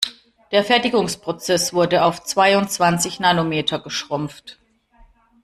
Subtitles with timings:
[0.51, 4.57] Der Fertigungsprozess wurde auf zweiundzwanzig Nanometer geschrumpft.